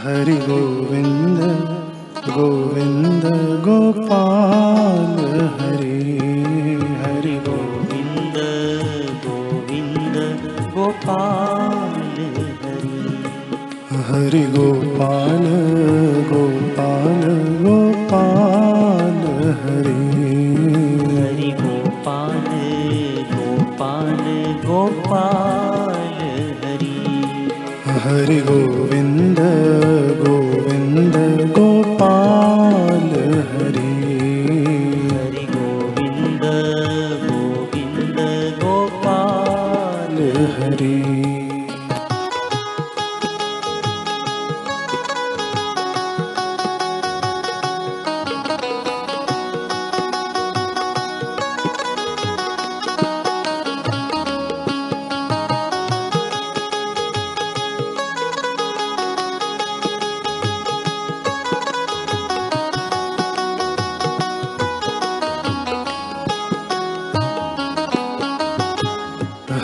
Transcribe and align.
हरि 0.00 0.34
गोविन्द 0.34 1.40
गोविन्द 2.28 3.24
गोपाल 3.64 5.18
हरि 5.60 5.98
हरि 7.00 7.34
गोविन्द 7.48 8.36
गोविन्द 9.24 10.16
गोपाल 10.74 12.00
हरि। 12.62 13.00
हरि 14.08 14.42
गोपाल 14.56 15.46
गोपाल 16.32 17.22
गोपाल 17.66 19.20
हरि। 19.62 19.98
हरि 21.16 21.50
गोपाल 21.62 22.48
गोपाल 23.34 24.24
गोपाल 24.66 26.22
हरि। 26.64 26.96
हरि 28.04 28.40
गोविन्द 28.40 28.81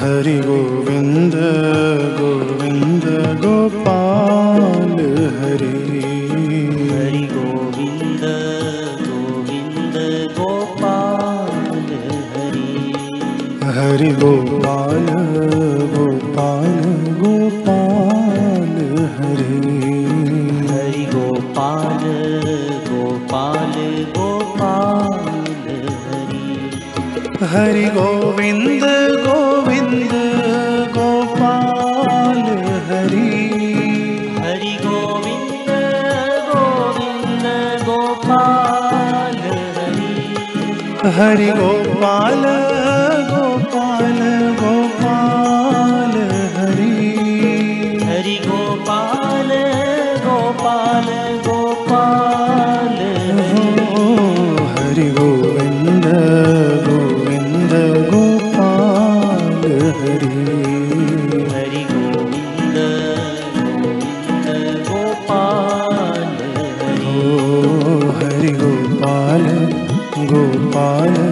हरि 0.00 0.32
गोविन्द 0.38 1.34
गोविन्द 2.18 3.04
गोपाल 3.44 4.92
हरि। 5.36 6.00
हरि 6.90 7.22
गोविन्द 7.32 8.24
गोविन्द 9.00 9.96
गोपाल 10.38 11.88
हरि। 12.34 12.92
हरि 13.76 14.10
गोपाल 14.12 15.06
गोपाल 15.94 16.76
गोपाल 17.22 18.74
हरि। 19.16 19.58
हरि 20.70 21.04
गोपाल 21.14 22.04
गोपाल 22.90 23.74
गोपाल 24.18 25.64
हरि। 26.04 26.46
हरि 27.46 27.84
गोविन्द 27.84 29.05
हरि 41.14 41.50
गोपाल 41.58 42.42
गोपाल 43.30 43.75
गोपाल 70.25 71.24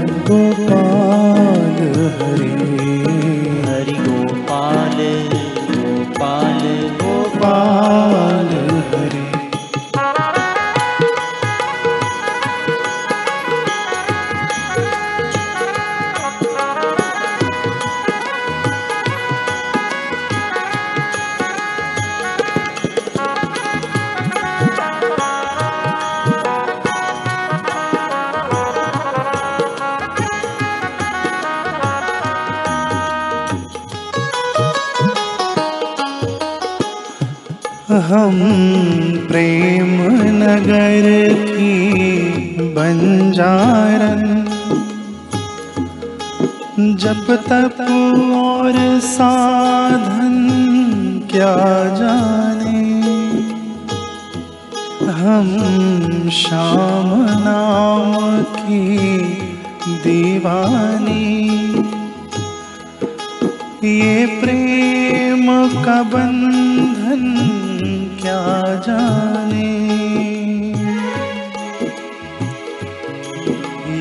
हम 37.95 38.39
प्रेम 39.29 39.91
नगर 40.35 41.35
की 41.35 41.75
बंजारन। 42.61 44.23
जब 46.97 47.37
तक 47.51 47.81
और 48.35 49.01
साधन 49.01 50.35
क्या 51.31 51.55
जाने, 51.95 52.83
हम 55.13 55.49
श्याम 56.31 57.11
नाम 57.41 58.43
की 58.43 59.19
दीवानी। 60.05 61.35
ये 63.85 64.27
प्रेम 64.27 65.47
का 65.85 66.03
बंधन 66.03 67.54
क्या 68.35 68.75
जाने। 68.77 69.63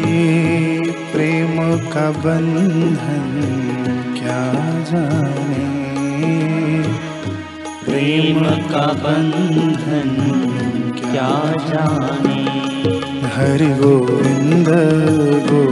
ये 0.09 0.91
प्रेम 0.91 1.77
का 1.89 2.11
बंधन 2.11 3.27
क्या 4.17 4.53
जाने? 4.91 5.65
प्रेम 7.85 8.43
का 8.45 8.85
बंधन 8.93 10.11
क्या 10.97 11.53
जाने? 11.69 12.41
हरि 13.27 13.65
गोविंद 13.65 14.67
गोविंद 15.49 15.62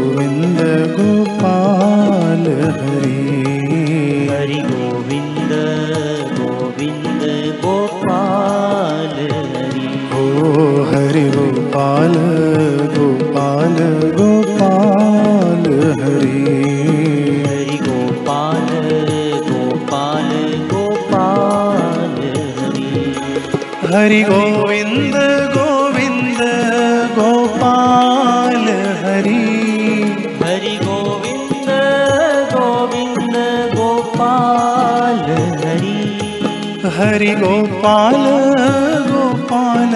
हरि 24.01 24.21
गोविंद 24.27 25.15
गोविंद 25.55 26.39
गोपाल 27.17 28.63
हरि 29.01 29.41
हरि 30.43 30.73
गोविन्द 30.85 31.67
गोविन्द 32.53 33.35
गोपाल 33.75 35.21
हरि 35.63 35.99
हरि 36.97 37.31
गोपाल 37.43 38.25
गोपाल 39.11 39.93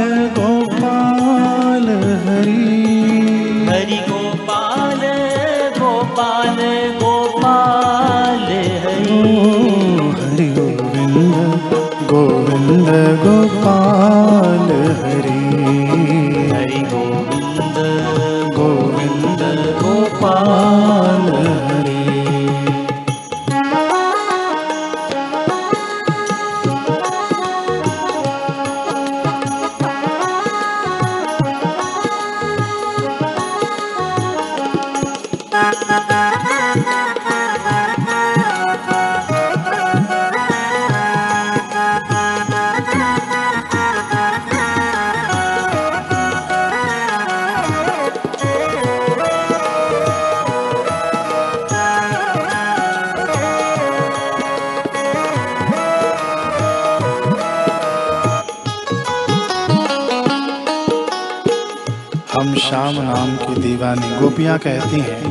श्याम 62.56 62.96
नाम 63.02 63.36
की 63.36 63.62
दीवानी 63.62 64.10
गोपियाँ 64.20 64.58
कहती 64.60 65.00
हैं, 65.00 65.24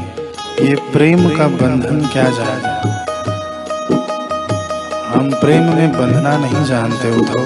ये 0.61 0.75
प्रेम 0.93 1.29
का 1.37 1.47
बंधन 1.47 2.01
क्या 2.13 2.25
जाने 2.31 2.73
हम 5.09 5.31
प्रेम 5.33 5.63
में 5.63 5.93
बंधना 5.93 6.37
नहीं 6.39 6.65
जानते 6.65 7.11
उद्धव, 7.11 7.45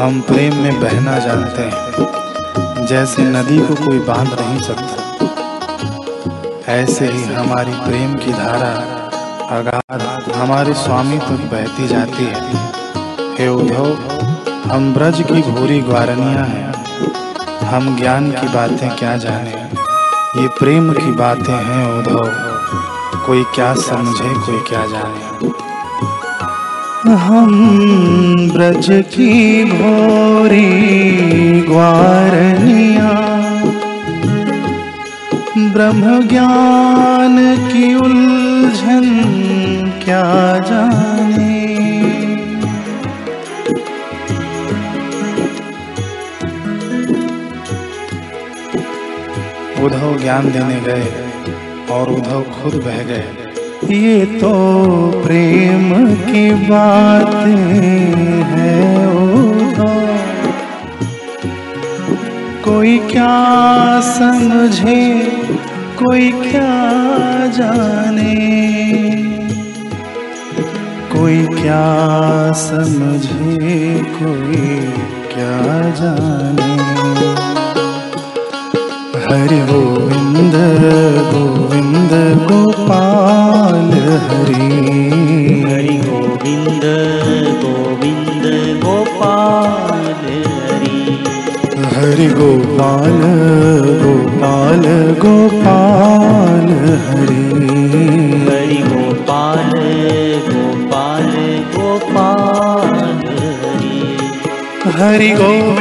हम 0.00 0.20
प्रेम 0.20 0.54
में 0.54 0.80
बहना 0.80 1.18
जानते 1.18 1.62
हैं, 1.62 2.86
जैसे 2.86 3.22
नदी 3.22 3.58
को 3.58 3.74
कोई 3.74 3.98
बाँध 3.98 4.30
नहीं 4.40 4.60
सकता। 4.60 4.96
ऐसे 6.72 7.06
ही 7.06 7.24
हमारी 7.24 7.72
प्रेम 7.84 8.14
की 8.14 8.32
धारा 8.32 8.72
अगाध 9.58 10.32
हमारे 10.32 10.74
स्वामी 10.74 11.18
तक 11.18 11.48
बहती 11.52 11.88
जाती 11.88 12.24
है। 12.24 12.40
हे 13.38 13.48
उद्धव, 13.48 13.88
हम 14.72 14.92
ब्रज 14.94 15.22
की 15.22 15.42
भूरी 15.42 15.80
ग्वारनियाँ 15.80 16.46
हैं। 16.46 16.66
हम 17.68 17.96
ज्ञान 17.96 18.30
की 18.30 18.46
बातें 18.48 18.88
क्या 18.96 19.16
जाने? 19.16 19.50
ये 20.36 20.48
प्रेम 20.58 20.90
की 20.92 21.10
बातें 21.12 21.52
हैं 21.54 21.84
उद्धव 21.92 23.26
कोई 23.26 23.42
क्या 23.54 23.72
समझे, 23.80 24.30
कोई 24.46 24.60
क्या 24.68 24.84
जाने। 24.86 25.50
हम 27.16 27.50
ब्रज 28.52 28.86
की 29.14 29.64
घोरी 29.64 30.70
ग्वारनिया, 31.68 33.10
ब्रह्म 35.72 36.22
ज्ञान 36.28 37.36
की 37.68 37.94
उलझन 37.94 39.06
क्या 40.04 40.24
जाने? 40.68 41.57
उद्धव 49.88 50.18
ज्ञान 50.18 50.50
देने 50.52 50.80
गए 50.80 51.04
और 51.90 52.08
उद्धव 52.12 52.42
खुद 52.54 52.74
बह 52.84 53.02
गए। 53.02 53.94
ये 53.94 54.24
तो 54.40 54.50
प्रेम 55.22 55.92
की 56.24 56.50
बात 56.66 57.34
है 58.50 59.06
उद्धव 59.12 59.96
कोई 62.64 62.98
क्या 63.08 63.38
समझे, 64.10 65.00
कोई 65.98 66.30
क्या 66.42 66.68
जाने। 67.56 68.36
कोई 71.12 71.40
क्या 71.54 71.84
समझे, 72.58 74.04
कोई 74.12 74.80
क्या 75.32 75.56
जाने। 76.00 76.67
हरि 79.28 79.58
गोविंद 79.58 80.54
गोविंद 81.32 82.12
गोपाल 82.48 83.90
हरि। 84.26 84.68
हरि 85.72 85.96
गोविंद 85.96 86.84
गोविंद 87.62 88.44
गोपाल 88.84 90.06
हरि। 90.44 91.00
हरि 91.96 92.26
गोपाल 92.26 93.20
गोपाल 94.02 94.84
गोपाल 95.24 96.68
हरि। 97.06 97.44
हरि 98.48 98.82
गोपाल 98.82 99.72
गोपाल 100.48 101.32
गोपाल 101.76 102.96
हरि। 103.38 103.98
हरि 104.92 105.30
गोविंद 105.30 105.77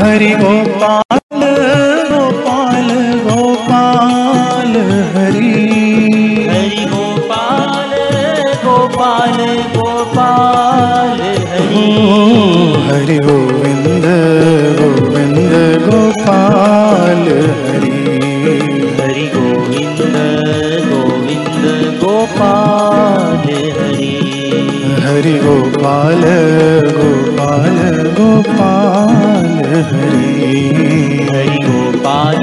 हरि 0.00 0.28
गोपाल 0.40 1.18
गोपाल 2.10 2.88
गोपाल 3.24 4.76
हरि। 5.14 5.50
हरि 6.50 6.84
गोपाल 6.92 7.92
गोपाल 8.64 9.36
गोपाल 9.76 11.20
हरि। 11.50 11.84
हरि 12.86 13.18
गोविंद 13.26 13.88
गोविंद 14.80 15.52
गोपाल 15.86 17.24
हरि। 17.66 17.92
हरि 19.00 19.26
गोविंद 19.36 20.02
गोविंद 20.90 21.64
गोपाल 22.04 23.48
हरि। 23.78 24.12
हरि 25.04 25.38
गोपाल 25.44 26.22
गोपाल 26.96 27.78
गोपाल 28.18 29.59
हरि 29.70 30.60
हरि 31.32 31.58
गोपाल 31.64 32.38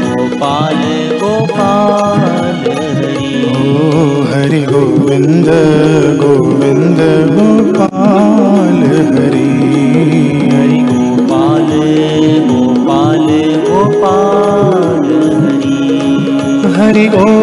गोपाल 0.00 0.80
गोपाल 1.22 2.64
हरि। 2.88 3.30
ओ 3.52 4.24
हरि 4.30 4.60
गोविंद 4.62 5.48
गोविंद 6.22 7.00
गोपाल 7.36 8.80
हरि। 9.12 9.48
हरि 10.52 10.80
गोपाल 10.90 11.70
गोपाल 12.50 13.26
गोपाल 13.68 15.08
हरि। 15.40 15.80
हरि 16.76 17.06
गोविंद 17.06 17.41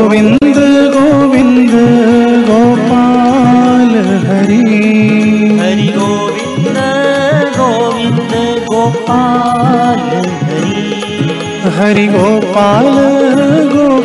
गोपाल 9.09 10.01
हरि 11.77 11.77
हरि 11.77 12.05
गोपाल 12.07 12.87
गोपाल 13.73 13.98